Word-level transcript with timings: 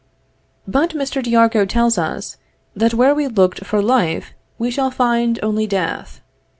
But 0.67 0.95
Mr. 0.95 1.21
d'Argout 1.21 1.69
tells 1.69 1.95
us, 1.99 2.37
that 2.75 2.95
where 2.95 3.13
we 3.13 3.27
looked 3.27 3.63
for 3.63 3.83
life, 3.83 4.33
we 4.57 4.71
shall 4.71 4.89
find 4.89 5.37
only 5.43 5.67
death. 5.67 6.21